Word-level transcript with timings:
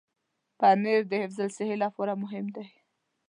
پنېر 0.59 1.01
د 1.09 1.13
حفظ 1.21 1.37
الصحې 1.45 1.77
لپاره 1.83 2.13
مهم 2.23 2.45
دی. 2.55 2.67